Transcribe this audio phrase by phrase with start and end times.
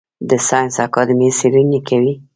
[0.29, 2.13] د ساینس اکاډمي څیړنې کوي؟